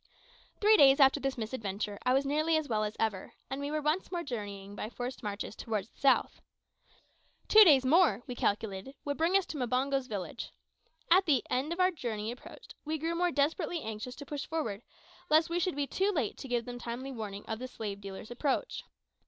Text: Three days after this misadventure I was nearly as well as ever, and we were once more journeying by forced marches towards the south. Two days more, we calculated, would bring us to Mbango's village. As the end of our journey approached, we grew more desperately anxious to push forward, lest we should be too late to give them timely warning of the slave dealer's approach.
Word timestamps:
Three 0.59 0.77
days 0.77 0.99
after 0.99 1.19
this 1.19 1.37
misadventure 1.37 1.99
I 2.03 2.13
was 2.15 2.25
nearly 2.25 2.57
as 2.57 2.67
well 2.67 2.83
as 2.83 2.95
ever, 2.99 3.33
and 3.51 3.61
we 3.61 3.69
were 3.69 3.83
once 3.83 4.11
more 4.11 4.23
journeying 4.23 4.75
by 4.75 4.89
forced 4.89 5.21
marches 5.21 5.55
towards 5.55 5.89
the 5.89 5.99
south. 5.99 6.41
Two 7.47 7.63
days 7.63 7.85
more, 7.85 8.23
we 8.25 8.33
calculated, 8.33 8.95
would 9.05 9.15
bring 9.17 9.37
us 9.37 9.45
to 9.45 9.57
Mbango's 9.57 10.07
village. 10.07 10.49
As 11.11 11.23
the 11.25 11.43
end 11.51 11.71
of 11.71 11.79
our 11.79 11.91
journey 11.91 12.31
approached, 12.31 12.73
we 12.83 12.97
grew 12.97 13.13
more 13.13 13.29
desperately 13.29 13.83
anxious 13.83 14.15
to 14.15 14.25
push 14.25 14.47
forward, 14.47 14.81
lest 15.29 15.51
we 15.51 15.59
should 15.59 15.75
be 15.75 15.85
too 15.85 16.09
late 16.11 16.35
to 16.39 16.47
give 16.47 16.65
them 16.65 16.79
timely 16.79 17.11
warning 17.11 17.45
of 17.45 17.59
the 17.59 17.67
slave 17.67 18.01
dealer's 18.01 18.31
approach. 18.31 18.83